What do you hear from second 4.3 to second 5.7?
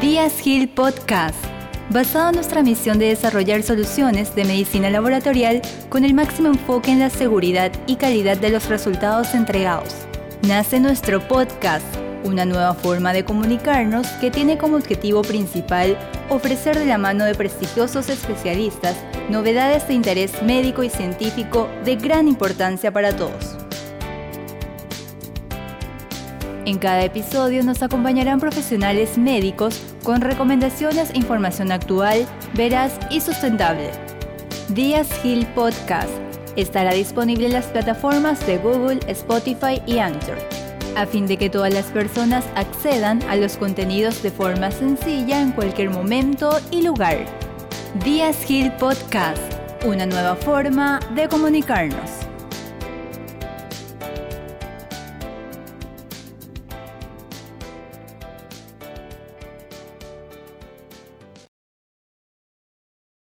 de medicina laboratorial